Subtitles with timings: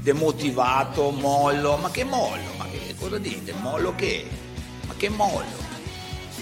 [0.00, 2.54] Demotivato, mollo, ma che mollo?
[2.56, 3.52] Ma che cosa dite?
[3.52, 4.26] Mollo che?
[4.86, 5.60] Ma che mollo?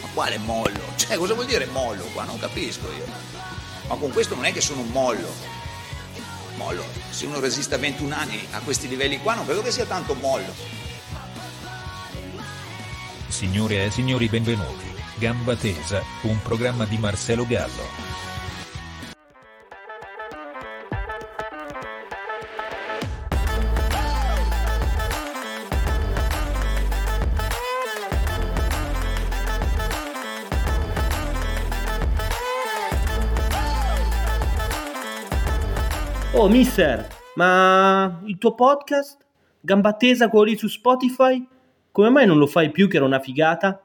[0.01, 0.79] Ma quale mollo?
[0.95, 2.25] Cioè, cosa vuol dire mollo qua?
[2.25, 3.05] Non capisco io.
[3.89, 5.29] Ma con questo non è che sono un mollo.
[6.57, 9.85] Mollo, se uno resiste a 21 anni a questi livelli qua, non credo che sia
[9.85, 10.55] tanto mollo.
[13.29, 14.87] Signore e signori benvenuti.
[15.17, 18.30] Gamba Tesa, un programma di Marcelo Gallo.
[36.41, 39.19] Oh, mister, ma il tuo podcast?
[39.61, 41.47] Gamba tesa lì su Spotify?
[41.93, 43.85] Come mai non lo fai più che era una figata?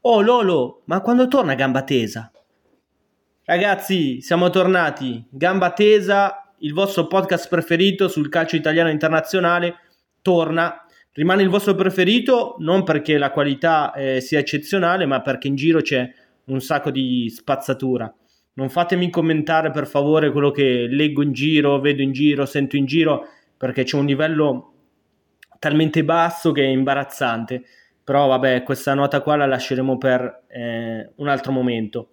[0.00, 2.32] Oh, Lolo, ma quando torna Gamba tesa?
[3.44, 5.22] Ragazzi, siamo tornati.
[5.28, 9.74] Gamba tesa, il vostro podcast preferito sul calcio italiano internazionale,
[10.22, 10.86] torna.
[11.12, 15.82] Rimane il vostro preferito non perché la qualità eh, sia eccezionale, ma perché in giro
[15.82, 16.10] c'è
[16.44, 18.10] un sacco di spazzatura.
[18.54, 22.84] Non fatemi commentare per favore quello che leggo in giro, vedo in giro, sento in
[22.84, 24.72] giro, perché c'è un livello
[25.58, 27.62] talmente basso che è imbarazzante.
[28.04, 32.08] Però vabbè, questa nota qua la lasceremo per eh, un altro momento.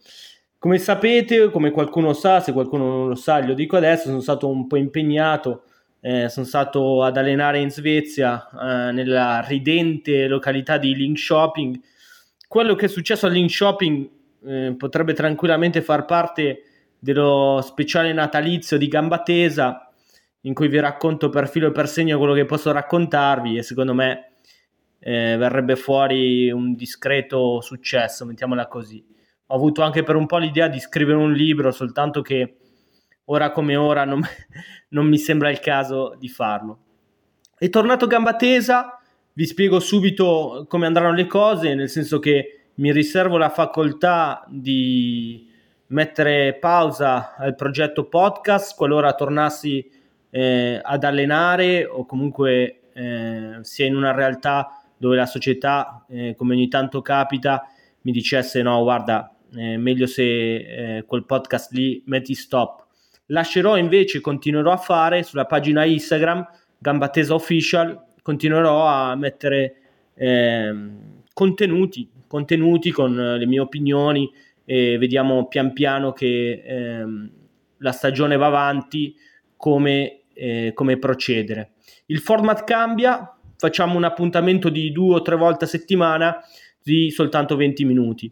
[0.58, 4.48] Come sapete, come qualcuno sa, se qualcuno non lo sa, glielo dico adesso, sono stato
[4.48, 5.64] un po' impegnato,
[6.00, 11.80] eh, sono stato ad allenare in Svezia, eh, nella ridente località di Link Shopping.
[12.48, 14.10] Quello che è successo a Link Shopping
[14.46, 16.64] eh, potrebbe tranquillamente far parte
[17.00, 19.90] dello speciale natalizio di Gamba Tesa
[20.42, 23.94] in cui vi racconto per filo e per segno quello che posso raccontarvi e secondo
[23.94, 24.34] me
[25.00, 29.04] eh, verrebbe fuori un discreto successo, mettiamola così.
[29.48, 32.58] Ho avuto anche per un po' l'idea di scrivere un libro, soltanto che
[33.26, 34.22] ora come ora non,
[34.90, 36.80] non mi sembra il caso di farlo.
[37.58, 39.00] È tornato Gamba Tesa,
[39.34, 45.48] vi spiego subito come andranno le cose, nel senso che mi riservo la facoltà di
[45.88, 49.86] mettere pausa al progetto podcast qualora tornassi
[50.30, 56.54] eh, ad allenare o comunque eh, sia in una realtà dove la società, eh, come
[56.54, 57.68] ogni tanto capita,
[58.02, 62.86] mi dicesse no, guarda, eh, meglio se eh, quel podcast lì metti stop.
[63.28, 66.48] Lascerò invece, continuerò a fare sulla pagina Instagram,
[66.78, 69.76] Gambatesa Official, continuerò a mettere
[70.14, 74.32] ehm, contenuti contenuti con eh, le mie opinioni
[74.64, 77.32] e vediamo pian piano che ehm,
[77.80, 79.16] la stagione va avanti
[79.58, 81.72] come, eh, come procedere.
[82.06, 86.38] Il format cambia, facciamo un appuntamento di due o tre volte a settimana
[86.84, 88.32] di soltanto 20 minuti.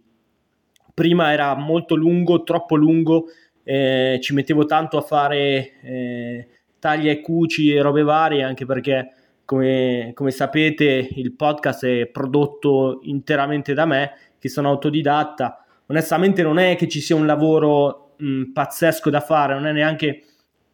[0.94, 3.26] Prima era molto lungo, troppo lungo,
[3.64, 6.48] eh, ci mettevo tanto a fare eh,
[6.78, 9.14] taglia e cuci e robe varie, anche perché
[9.48, 15.64] come, come, sapete, il podcast è prodotto interamente da me, che sono autodidatta.
[15.86, 20.24] Onestamente, non è che ci sia un lavoro mh, pazzesco da fare, non è neanche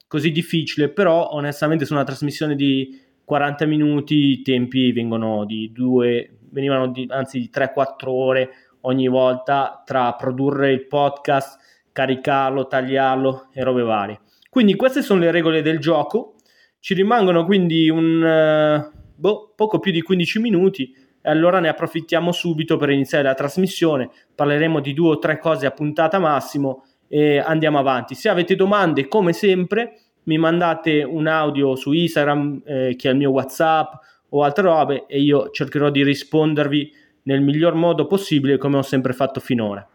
[0.07, 6.37] così difficile, però onestamente su una trasmissione di 40 minuti i tempi vengono di due,
[6.49, 8.49] venivano di, anzi di 3-4 ore
[8.81, 11.59] ogni volta tra produrre il podcast,
[11.91, 14.19] caricarlo, tagliarlo e robe varie.
[14.49, 16.32] Quindi queste sono le regole del gioco
[16.83, 22.33] ci rimangono quindi un uh, boh, poco più di 15 minuti e allora ne approfittiamo
[22.33, 24.09] subito per iniziare la trasmissione.
[24.35, 28.15] Parleremo di due o tre cose a puntata massimo e andiamo avanti.
[28.15, 33.17] Se avete domande, come sempre, mi mandate un audio su Instagram, eh, che è il
[33.17, 33.93] mio WhatsApp
[34.31, 36.93] o altre robe e io cercherò di rispondervi
[37.23, 39.87] nel miglior modo possibile come ho sempre fatto finora.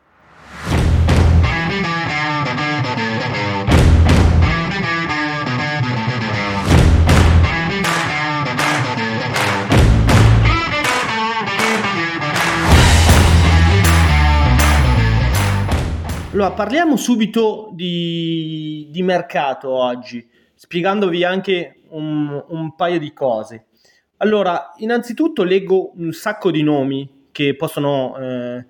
[16.39, 20.25] Allora, parliamo subito di, di mercato oggi,
[20.55, 23.67] spiegandovi anche un, un, paio di cose.
[24.19, 28.67] Allora, innanzitutto leggo un sacco di nomi che possono eh,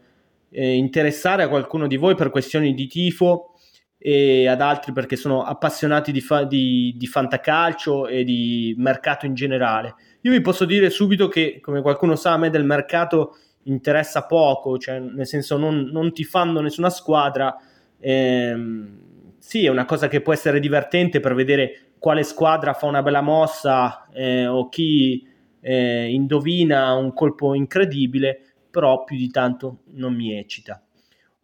[0.48, 3.52] eh, interessare a qualcuno di voi per questioni di tifo
[3.98, 9.34] e ad altri perché sono appassionati di, fa- di, di fantacalcio e di mercato in
[9.34, 9.94] generale.
[10.22, 13.36] Io vi posso dire subito che, come qualcuno sa, a me del mercato
[13.68, 17.56] interessa poco, cioè nel senso non, non ti fanno nessuna squadra.
[18.00, 23.02] Ehm, sì, è una cosa che può essere divertente per vedere quale squadra fa una
[23.02, 25.26] bella mossa eh, o chi
[25.60, 30.82] eh, indovina un colpo incredibile, però più di tanto non mi eccita.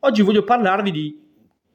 [0.00, 1.22] Oggi voglio parlarvi di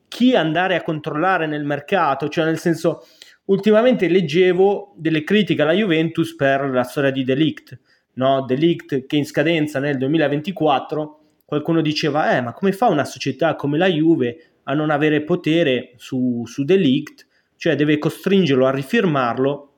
[0.08, 3.06] chi andare a controllare nel mercato, cioè nel senso
[3.46, 7.80] ultimamente leggevo delle critiche alla Juventus per la storia di Delict,
[8.14, 8.46] no?
[8.46, 13.78] Delict che in scadenza nel 2024 qualcuno diceva eh ma come fa una società come
[13.78, 17.26] la Juve a non avere potere su, su Delict,
[17.56, 19.74] cioè deve costringerlo a rifirmarlo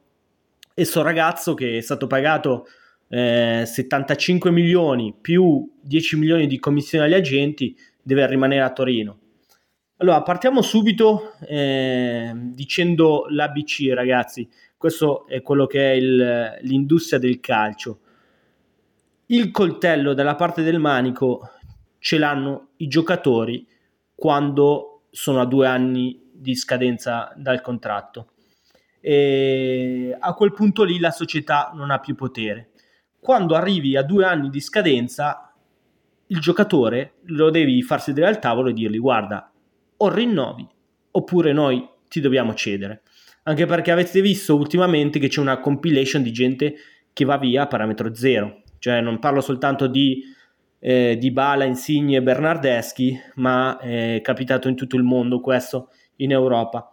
[0.73, 2.67] e sto ragazzo che è stato pagato
[3.07, 9.19] eh, 75 milioni più 10 milioni di commissione agli agenti deve rimanere a Torino.
[9.97, 14.49] Allora, partiamo subito eh, dicendo l'ABC, ragazzi.
[14.75, 17.99] Questo è quello che è il, l'industria del calcio.
[19.31, 21.51] Il coltello dalla parte del manico
[21.99, 23.65] ce l'hanno i giocatori
[24.13, 28.33] quando sono a due anni di scadenza dal contratto.
[28.99, 32.71] E a quel punto lì la società non ha più potere.
[33.21, 35.53] Quando arrivi a due anni di scadenza,
[36.27, 39.49] il giocatore lo devi far sedere al tavolo e dirgli guarda,
[39.95, 40.67] o rinnovi
[41.11, 43.03] oppure noi ti dobbiamo cedere.
[43.43, 46.75] Anche perché avete visto ultimamente che c'è una compilation di gente
[47.13, 48.63] che va via a parametro zero.
[48.81, 50.23] Cioè non parlo soltanto di,
[50.79, 56.31] eh, di Bala, Insigne e Bernardeschi, ma è capitato in tutto il mondo questo in
[56.31, 56.91] Europa.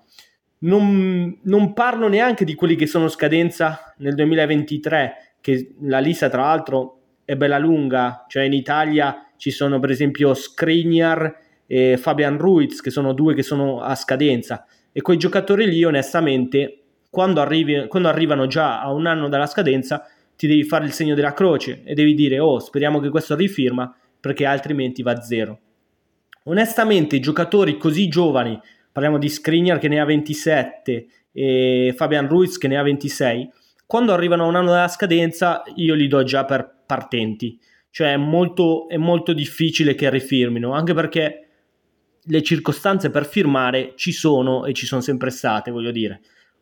[0.59, 6.43] Non, non parlo neanche di quelli che sono scadenza nel 2023, che la lista tra
[6.43, 12.83] l'altro è bella lunga, cioè in Italia ci sono per esempio Skriniar e Fabian Ruiz,
[12.83, 14.67] che sono due che sono a scadenza.
[14.93, 20.07] E quei giocatori lì, onestamente, quando, arrivi, quando arrivano già a un anno dalla scadenza,
[20.39, 23.93] ti devi fare il segno della croce e devi dire, oh, speriamo che questo rifirma,
[24.21, 25.59] perché altrimenti va a zero.
[26.45, 28.57] Onestamente, i giocatori così giovani,
[28.93, 33.51] parliamo di Skriniar che ne ha 27 e Fabian Ruiz che ne ha 26,
[33.85, 37.59] quando arrivano a un anno dalla scadenza io li do già per partenti.
[37.91, 41.49] Cioè è molto, è molto difficile che rifirmino, anche perché
[42.23, 46.21] le circostanze per firmare ci sono e ci sono sempre state, voglio dire.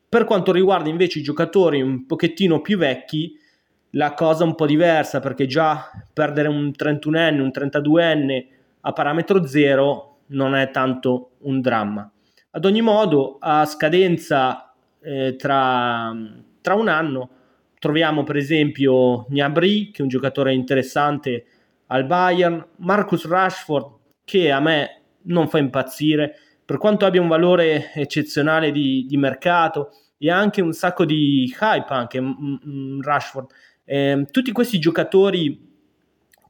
[0.08, 3.44] Per quanto riguarda invece i giocatori un pochettino più vecchi,
[3.90, 8.46] la cosa un po' diversa perché già perdere un 31enne, un 32enne
[8.80, 12.10] a parametro zero non è tanto un dramma.
[12.50, 16.14] Ad ogni modo, a scadenza eh, tra,
[16.60, 17.30] tra, un anno
[17.78, 21.44] troviamo per esempio Gnabry, che è un giocatore interessante
[21.88, 23.94] al Bayern, Marcus Rashford,
[24.24, 29.90] che a me non fa impazzire, per quanto abbia un valore eccezionale di, di mercato
[30.18, 33.50] e anche un sacco di hype anche mm, mm, Rashford.
[33.86, 35.64] Eh, tutti questi giocatori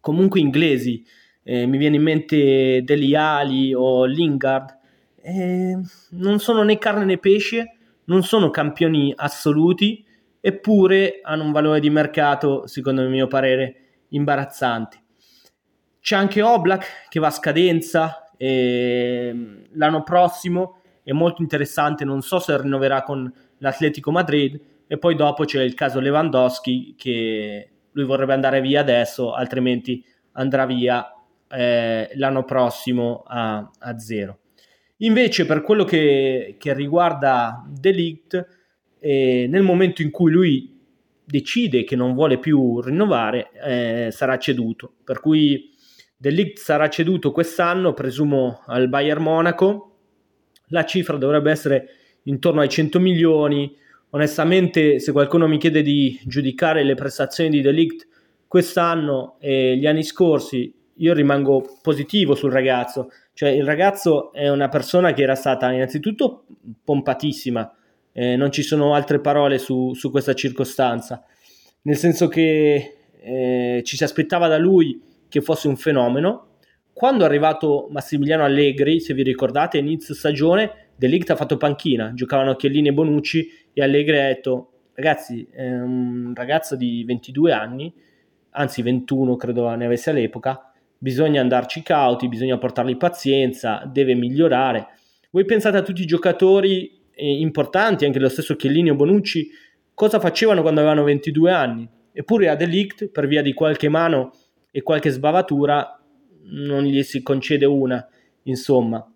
[0.01, 1.05] comunque inglesi,
[1.43, 4.75] eh, mi viene in mente Deli Ali o Lingard,
[5.21, 5.79] eh,
[6.11, 10.05] non sono né carne né pesce, non sono campioni assoluti,
[10.41, 15.03] eppure hanno un valore di mercato, secondo il mio parere, imbarazzante.
[16.01, 22.39] C'è anche Oblak che va a scadenza, ehm, l'anno prossimo è molto interessante, non so
[22.39, 28.35] se rinnoverà con l'Atletico Madrid e poi dopo c'è il caso Lewandowski che lui vorrebbe
[28.35, 31.11] andare via adesso, altrimenti andrà via
[31.49, 34.41] eh, l'anno prossimo a, a, zero.
[34.99, 38.47] Invece per quello che, che riguarda Delict,
[38.99, 40.75] eh, nel momento in cui lui
[41.25, 44.95] decide che non vuole più rinnovare, eh, sarà ceduto.
[45.05, 45.75] Per cui
[46.17, 49.99] The Ligt sarà ceduto quest'anno, presumo al Bayern Monaco.
[50.69, 51.89] La cifra dovrebbe essere
[52.25, 53.77] intorno ai 100 milioni.
[54.11, 58.07] Onestamente, se qualcuno mi chiede di giudicare le prestazioni di The Ligt
[58.47, 63.11] quest'anno e gli anni scorsi, io rimango positivo sul ragazzo.
[63.33, 66.47] Cioè, il ragazzo è una persona che era stata innanzitutto
[66.83, 67.71] pompatissima,
[68.13, 71.23] eh, non ci sono altre parole su, su, questa circostanza,
[71.83, 76.45] nel senso che eh, ci si aspettava da lui che fosse un fenomeno.
[76.95, 82.13] Quando è arrivato Massimiliano Allegri, se vi ricordate, inizio stagione, De Ligt ha fatto panchina,
[82.15, 87.93] giocavano Chiellini e Bonucci e Allegri ha detto ragazzi, è un ragazzo di 22 anni,
[88.51, 94.89] anzi 21 credo ne avesse all'epoca, bisogna andarci cauti, bisogna portargli pazienza, deve migliorare.
[95.31, 99.51] Voi pensate a tutti i giocatori eh, importanti, anche lo stesso Chiellini o Bonucci,
[99.93, 101.89] cosa facevano quando avevano 22 anni?
[102.13, 104.33] Eppure a Delict, per via di qualche mano
[104.71, 106.01] e qualche sbavatura
[106.45, 108.07] non gli si concede una,
[108.45, 109.07] insomma.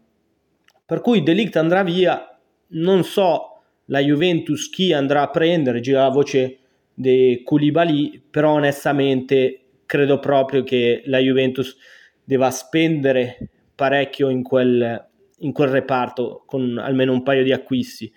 [0.90, 2.36] Per cui Delict andrà via,
[2.70, 6.58] non so la Juventus chi andrà a prendere, gira la voce
[6.92, 11.76] di Koulibaly, però onestamente credo proprio che la Juventus
[12.24, 18.12] debba spendere parecchio in quel, in quel reparto con almeno un paio di acquisti.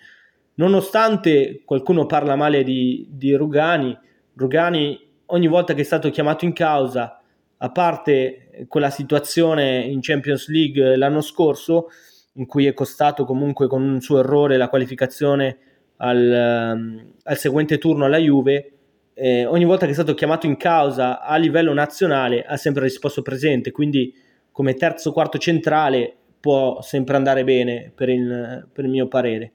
[0.54, 3.96] Nonostante qualcuno parla male di, di Rugani,
[4.34, 7.22] Rugani ogni volta che è stato chiamato in causa
[7.56, 11.86] a parte quella situazione in Champions League l'anno scorso,
[12.34, 15.58] in cui è costato comunque con un suo errore la qualificazione
[15.98, 18.72] al, um, al seguente turno alla Juve,
[19.14, 23.22] eh, ogni volta che è stato chiamato in causa a livello nazionale ha sempre risposto
[23.22, 24.12] presente, quindi
[24.50, 29.52] come terzo quarto centrale può sempre andare bene per il, per il mio parere.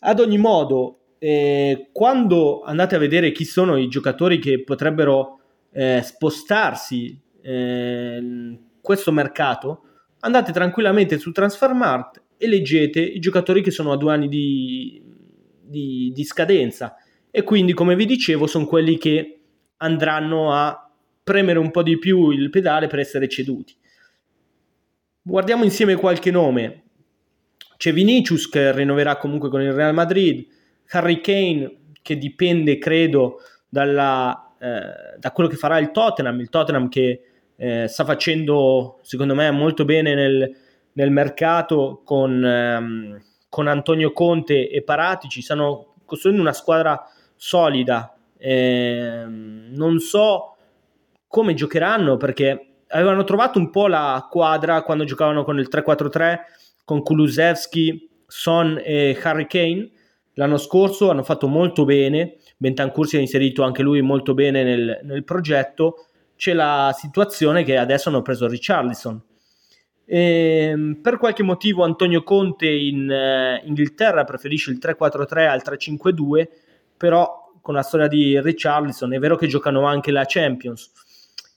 [0.00, 5.40] Ad ogni modo, eh, quando andate a vedere chi sono i giocatori che potrebbero
[5.72, 9.82] eh, spostarsi eh, questo mercato,
[10.20, 15.02] andate tranquillamente su Transfermarkt e leggete i giocatori che sono a due anni di,
[15.62, 16.96] di, di scadenza
[17.30, 19.40] e quindi come vi dicevo sono quelli che
[19.78, 20.90] andranno a
[21.22, 23.74] premere un po' di più il pedale per essere ceduti.
[25.22, 26.82] Guardiamo insieme qualche nome.
[27.76, 30.46] C'è Vinicius che rinnoverà comunque con il Real Madrid,
[30.90, 36.88] Harry Kane che dipende credo dalla, eh, da quello che farà il Tottenham, il Tottenham
[36.88, 37.29] che
[37.62, 40.56] eh, sta facendo secondo me molto bene nel,
[40.92, 48.16] nel mercato con, ehm, con, Antonio Conte e Paratici, stanno costruendo una squadra solida.
[48.38, 50.56] Eh, non so
[51.28, 56.38] come giocheranno perché avevano trovato un po' la quadra quando giocavano con il 3-4-3
[56.86, 59.90] con Kulusevski, Son e Harry Kane.
[60.34, 65.00] L'anno scorso hanno fatto molto bene, Bentancur si è inserito anche lui molto bene nel,
[65.02, 66.06] nel progetto.
[66.40, 69.22] C'è la situazione che adesso hanno preso Richarlison.
[70.06, 76.48] E, ehm, per qualche motivo Antonio Conte in uh, Inghilterra preferisce il 3-4-3 al 3-5-2,
[76.96, 80.90] però con la storia di Richarlison è vero che giocano anche la Champions.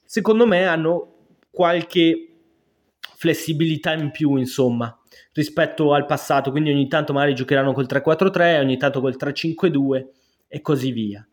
[0.03, 1.13] Secondo me hanno
[1.49, 2.27] qualche
[3.15, 4.93] flessibilità in più, insomma,
[5.31, 6.51] rispetto al passato.
[6.51, 10.07] Quindi ogni tanto magari giocheranno col 3-4-3, ogni tanto col 3-5-2
[10.49, 11.25] e così via.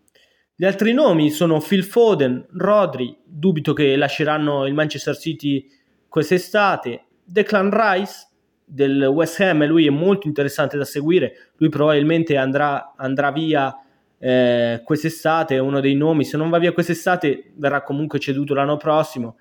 [0.61, 5.67] Gli altri nomi sono Phil Foden, Rodri, dubito che lasceranno il Manchester City
[6.07, 8.29] quest'estate, Declan Rice
[8.63, 13.75] del West Ham, lui è molto interessante da seguire, lui probabilmente andrà, andrà via
[14.19, 18.77] eh, quest'estate, è uno dei nomi, se non va via quest'estate verrà comunque ceduto l'anno
[18.77, 19.39] prossimo,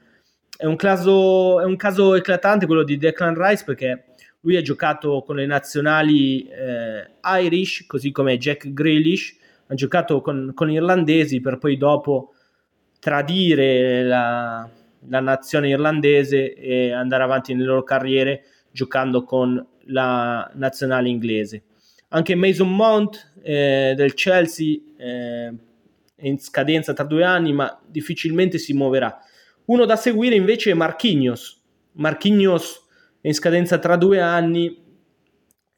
[0.55, 4.05] è un caso, è un caso eclatante quello di Declan Rice perché
[4.39, 7.09] lui ha giocato con le nazionali eh,
[7.41, 9.35] Irish, così come Jack Grealish,
[9.71, 12.33] ha giocato con, con irlandesi per poi dopo
[12.99, 14.67] tradire la,
[15.07, 21.63] la, nazione irlandese e andare avanti nelle loro carriere giocando con la nazionale inglese.
[22.09, 25.53] Anche Mason Mount eh, del Chelsea eh,
[26.15, 29.19] è in scadenza tra due anni, ma difficilmente si muoverà.
[29.65, 31.61] Uno da seguire invece è Marquinhos.
[31.93, 32.88] Marquinhos
[33.21, 34.75] è in scadenza tra due anni,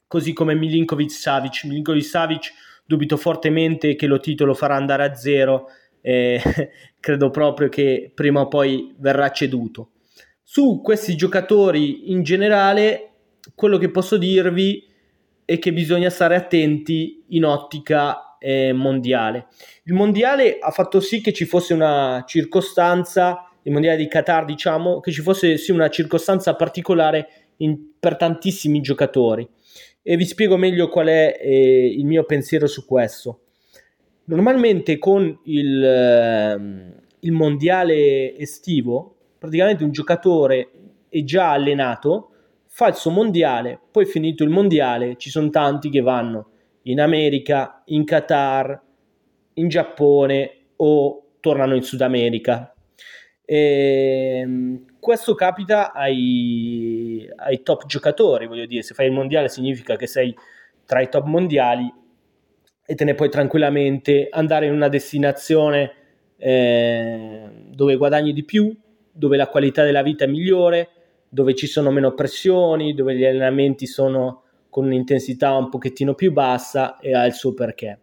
[0.08, 1.66] così come Milinkovic Savic.
[1.66, 2.54] Milinkovic Savic
[2.92, 5.68] dubito fortemente che lo titolo farà andare a zero.
[6.02, 6.42] Eh,
[7.00, 9.92] credo proprio che prima o poi verrà ceduto.
[10.44, 13.12] Su questi giocatori in generale,
[13.56, 14.86] quello che posso dirvi
[15.46, 19.48] è che bisogna stare attenti in ottica eh, mondiale.
[19.84, 25.00] Il mondiale ha fatto sì che ci fosse una circostanza il mondiale di Qatar, diciamo,
[25.00, 29.48] che ci fosse sì, una circostanza particolare in, per tantissimi giocatori.
[30.04, 33.42] E vi spiego meglio qual è eh, il mio pensiero su questo.
[34.26, 40.72] Normalmente con il, eh, il mondiale estivo, praticamente un giocatore
[41.10, 42.30] è già allenato,
[42.68, 46.50] fa il suo mondiale, poi finito il mondiale ci sono tanti che vanno
[46.84, 48.82] in America, in Qatar,
[49.56, 52.74] in Giappone o tornano in Sud America
[53.52, 59.96] e, ehm, questo capita ai, ai, top giocatori, voglio dire, se fai il mondiale significa
[59.96, 60.34] che sei
[60.86, 61.92] tra i top mondiali
[62.86, 65.94] e te ne puoi tranquillamente andare in una destinazione
[66.38, 68.74] eh, dove guadagni di più,
[69.12, 70.90] dove la qualità della vita è migliore,
[71.28, 77.00] dove ci sono meno pressioni, dove gli allenamenti sono con un'intensità un pochettino più bassa
[77.00, 78.02] e ha il suo perché.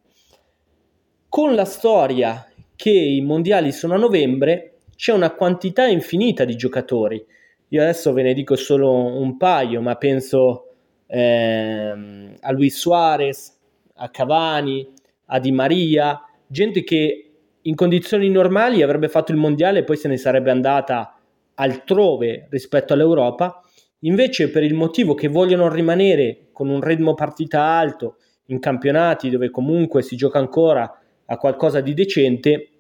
[1.29, 7.25] Con la storia che i mondiali sono a novembre, c'è una quantità infinita di giocatori.
[7.69, 10.73] Io adesso ve ne dico solo un paio, ma penso
[11.07, 13.57] ehm, a Luis Suarez,
[13.95, 14.93] a Cavani,
[15.27, 17.31] a Di Maria, gente che
[17.63, 21.17] in condizioni normali avrebbe fatto il mondiale e poi se ne sarebbe andata
[21.55, 23.63] altrove rispetto all'Europa.
[24.01, 29.49] Invece, per il motivo che vogliono rimanere con un ritmo partita alto in campionati dove
[29.51, 32.71] comunque si gioca ancora a qualcosa di decente,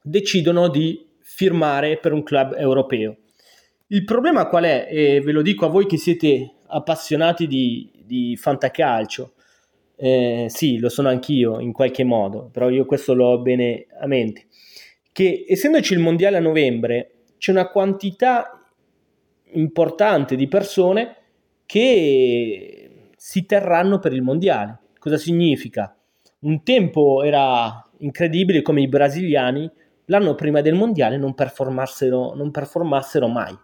[0.00, 3.16] decidono di firmare per un club europeo.
[3.88, 4.86] Il problema qual è?
[4.90, 9.32] E ve lo dico a voi che siete appassionati di, di fantacalcio.
[9.96, 14.46] Eh, sì, lo sono anch'io in qualche modo, però io questo l'ho bene a mente.
[15.12, 18.70] Che essendoci il mondiale a novembre, c'è una quantità
[19.52, 21.16] importante di persone
[21.64, 24.80] che si terranno per il mondiale.
[24.98, 25.96] Cosa significa?
[26.40, 29.70] Un tempo era incredibile come i brasiliani
[30.06, 33.56] l'anno prima del mondiale non performassero, non performassero mai.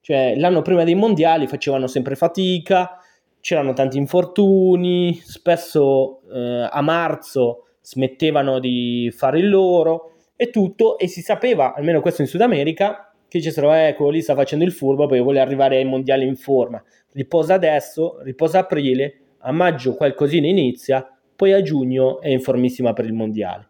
[0.00, 2.98] Cioè, l'anno prima dei mondiali facevano sempre fatica,
[3.40, 11.06] c'erano tanti infortuni, spesso eh, a marzo smettevano di fare il loro e tutto, e
[11.06, 15.06] si sapeva, almeno questo in Sud America, che dicessero, ecco, lì sta facendo il furbo,
[15.06, 16.82] poi vuole arrivare ai mondiali in forma.
[17.12, 23.04] Riposa adesso, riposa aprile, a maggio qualcosina inizia, poi a giugno è in formissima per
[23.04, 23.68] il mondiale.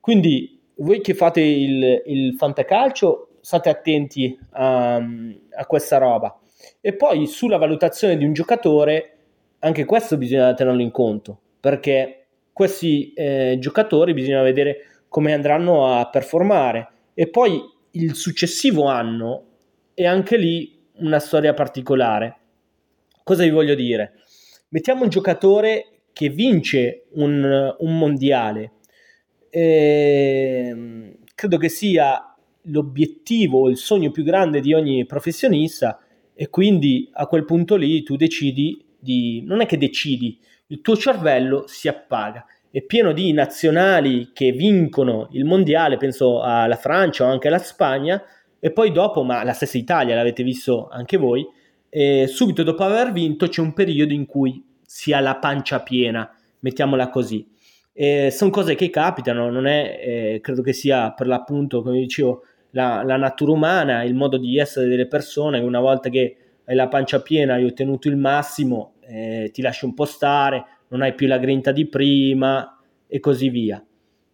[0.00, 6.38] Quindi voi che fate il, il fantacalcio state attenti a, a, questa roba.
[6.80, 9.16] E poi sulla valutazione di un giocatore,
[9.60, 16.08] anche questo bisogna tenerlo in conto, perché questi eh, giocatori bisogna vedere come andranno a
[16.08, 16.88] performare.
[17.14, 17.60] E poi
[17.92, 19.44] il successivo anno
[19.94, 22.36] è anche lì una storia particolare.
[23.22, 24.14] Cosa vi voglio dire?
[24.68, 28.72] Mettiamo un giocatore che vince un, un mondiale.
[29.56, 36.00] E, credo che sia l'obiettivo, il sogno più grande di ogni professionista
[36.34, 39.42] e quindi a quel punto lì tu decidi di...
[39.46, 42.44] non è che decidi, il tuo cervello si appaga
[42.74, 48.20] è pieno di nazionali che vincono il mondiale, penso alla Francia o anche alla Spagna,
[48.58, 51.46] e poi dopo, ma la stessa Italia, l'avete visto anche voi,
[51.88, 56.28] e subito dopo aver vinto c'è un periodo in cui si ha la pancia piena,
[56.58, 57.46] mettiamola così.
[58.30, 63.02] Sono cose che capitano, non è, eh, credo che sia per l'appunto, come dicevo, la,
[63.04, 67.20] la, natura umana, il modo di essere delle persone, una volta che hai la pancia
[67.22, 71.38] piena, hai ottenuto il massimo, eh, ti lasci un po' stare, non hai più la
[71.38, 73.84] grinta di prima e così via.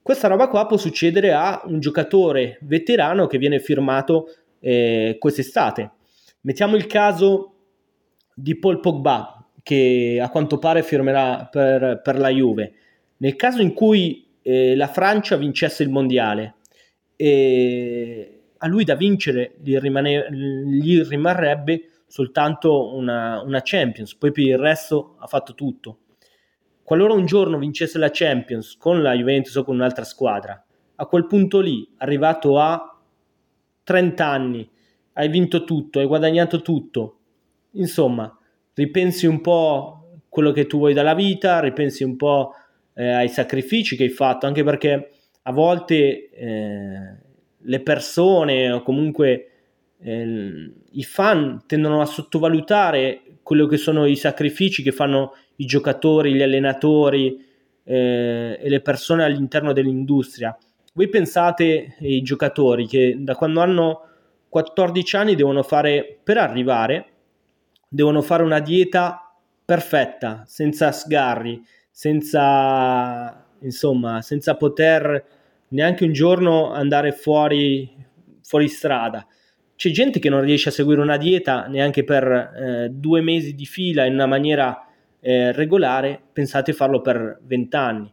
[0.03, 4.29] Questa roba qua può succedere a un giocatore veterano che viene firmato
[4.61, 5.91] eh, quest'estate.
[6.43, 7.55] Mettiamo il caso
[8.35, 12.73] di Paul Pogba, che a quanto pare firmerà per, per la Juve.
[13.21, 16.55] Nel caso in cui eh, la Francia vincesse il mondiale
[17.17, 24.45] e a lui da vincere gli, rimane, gli rimarrebbe soltanto una, una Champions, poi per
[24.45, 25.99] il resto ha fatto tutto.
[26.83, 30.65] Qualora un giorno vincesse la Champions con la Juventus o con un'altra squadra,
[30.97, 33.01] a quel punto lì, arrivato a
[33.85, 34.69] 30 anni,
[35.13, 37.19] hai vinto tutto, hai guadagnato tutto,
[37.73, 38.35] insomma,
[38.75, 42.55] ripensi un po' quello che tu vuoi dalla vita, ripensi un po'
[42.95, 45.11] eh, ai sacrifici che hai fatto, anche perché
[45.43, 47.17] a volte eh,
[47.57, 49.47] le persone o comunque
[50.01, 56.33] eh, i fan tendono a sottovalutare quello che sono i sacrifici che fanno i giocatori,
[56.33, 57.45] gli allenatori
[57.85, 60.57] eh, e le persone all'interno dell'industria.
[60.93, 64.09] Voi pensate ai giocatori che da quando hanno
[64.49, 67.07] 14 anni devono fare, per arrivare,
[67.89, 69.33] devono fare una dieta
[69.65, 71.63] perfetta, senza sgarri,
[72.01, 75.23] senza, insomma, senza poter
[75.69, 77.95] neanche un giorno andare fuori,
[78.41, 79.27] fuori strada.
[79.77, 83.67] C'è gente che non riesce a seguire una dieta neanche per eh, due mesi di
[83.67, 84.83] fila in una maniera
[85.21, 88.11] eh, regolare, pensate farlo per 20 anni,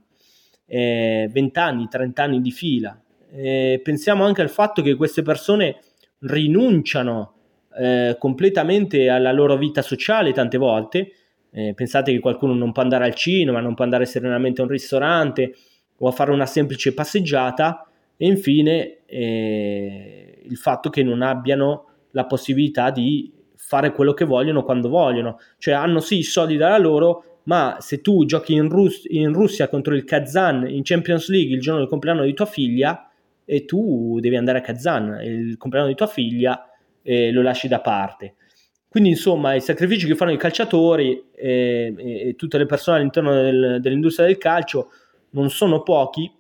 [0.65, 3.01] eh, 20 anni, 30 anni di fila.
[3.29, 5.77] Pensiamo anche al fatto che queste persone
[6.19, 7.35] rinunciano
[7.77, 11.11] eh, completamente alla loro vita sociale tante volte.
[11.51, 14.69] Eh, pensate che qualcuno non può andare al cinema, non può andare serenamente a un
[14.69, 15.55] ristorante
[15.99, 22.25] o a fare una semplice passeggiata e infine eh, il fatto che non abbiano la
[22.25, 25.39] possibilità di fare quello che vogliono quando vogliono.
[25.57, 29.67] Cioè hanno sì i soldi dalla loro, ma se tu giochi in, Rus- in Russia
[29.67, 33.09] contro il Kazan in Champions League il giorno del compleanno di tua figlia
[33.45, 36.69] e tu devi andare a Kazan, il compleanno di tua figlia
[37.01, 38.35] e lo lasci da parte.
[38.89, 43.33] Quindi insomma i sacrifici che fanno i calciatori e, e, e tutte le persone all'interno
[43.33, 44.91] del, dell'industria del calcio
[45.31, 46.31] non sono pochi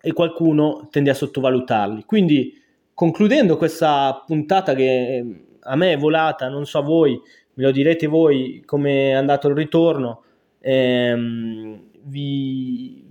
[0.00, 2.04] e qualcuno tende a sottovalutarli.
[2.04, 2.60] Quindi
[2.92, 5.24] concludendo questa puntata che
[5.60, 7.18] a me è volata, non so a voi,
[7.54, 10.24] me lo direte voi come è andato il ritorno.
[10.60, 13.04] Ehm, vi,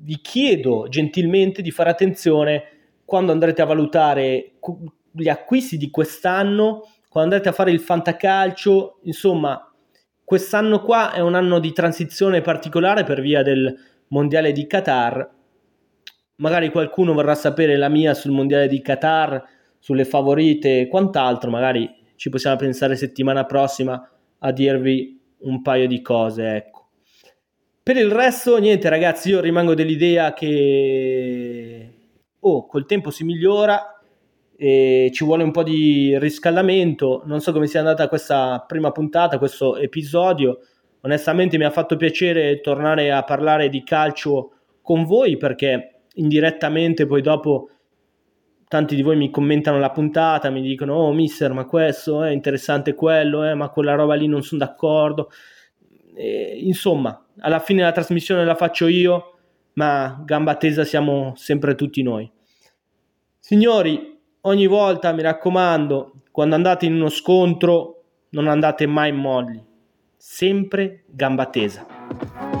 [0.00, 2.64] vi chiedo gentilmente di fare attenzione
[3.04, 4.52] quando andrete a valutare
[5.10, 9.70] gli acquisti di quest'anno, quando andrete a fare il fantacalcio, insomma,
[10.24, 15.30] quest'anno qua è un anno di transizione particolare per via del mondiale di Qatar.
[16.36, 19.44] Magari qualcuno vorrà sapere la mia sul mondiale di Qatar
[19.78, 26.00] sulle favorite e quant'altro, magari ci possiamo pensare settimana prossima a dirvi un paio di
[26.00, 26.88] cose, ecco.
[27.82, 31.94] Per il resto, niente ragazzi, io rimango dell'idea che
[32.38, 33.91] oh, col tempo si migliora
[34.56, 37.22] ci vuole un po' di riscaldamento.
[37.26, 40.58] Non so come sia andata questa prima puntata, questo episodio,
[41.02, 47.22] onestamente mi ha fatto piacere tornare a parlare di calcio con voi perché indirettamente poi
[47.22, 47.68] dopo
[48.68, 52.94] tanti di voi mi commentano la puntata, mi dicono oh mister ma questo è interessante
[52.94, 55.30] quello, eh, ma quella roba lì non sono d'accordo.
[56.14, 59.34] E, insomma, alla fine la trasmissione la faccio io,
[59.74, 62.30] ma gamba tesa siamo sempre tutti noi.
[63.38, 64.11] Signori,
[64.42, 69.62] ogni volta mi raccomando, quando andate in uno scontro non andate mai molli,
[70.16, 72.51] sempre gamba tesa.